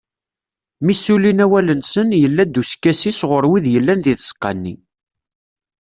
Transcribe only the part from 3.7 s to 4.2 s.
yellan deg